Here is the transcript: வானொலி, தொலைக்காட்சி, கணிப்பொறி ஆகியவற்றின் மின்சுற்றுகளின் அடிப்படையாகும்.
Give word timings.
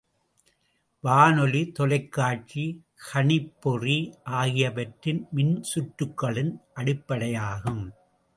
வானொலி, 1.03 1.71
தொலைக்காட்சி, 1.71 2.63
கணிப்பொறி 3.13 4.13
ஆகியவற்றின் 4.23 5.27
மின்சுற்றுகளின் 5.35 6.51
அடிப்படையாகும். 6.75 7.85